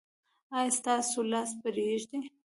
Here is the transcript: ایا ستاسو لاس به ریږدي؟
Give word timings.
ایا 0.57 0.71
ستاسو 0.77 1.19
لاس 1.31 1.51
به 1.61 1.69
ریږدي؟ 1.77 2.17